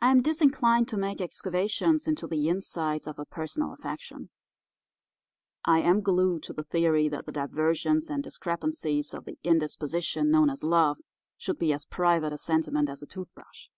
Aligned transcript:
I 0.00 0.12
am 0.12 0.22
disinclined 0.22 0.86
to 0.86 0.96
make 0.96 1.20
excavations 1.20 2.06
into 2.06 2.28
the 2.28 2.48
insides 2.48 3.08
of 3.08 3.18
a 3.18 3.24
personal 3.26 3.72
affection. 3.72 4.30
I 5.64 5.80
am 5.80 6.00
glued 6.00 6.44
to 6.44 6.52
the 6.52 6.62
theory 6.62 7.08
that 7.08 7.26
the 7.26 7.32
diversions 7.32 8.08
and 8.08 8.22
discrepancies 8.22 9.12
of 9.12 9.24
the 9.24 9.36
indisposition 9.42 10.30
known 10.30 10.48
as 10.48 10.62
love 10.62 10.98
should 11.36 11.58
be 11.58 11.72
as 11.72 11.84
private 11.84 12.32
a 12.32 12.38
sentiment 12.38 12.88
as 12.88 13.02
a 13.02 13.06
toothbrush. 13.06 13.68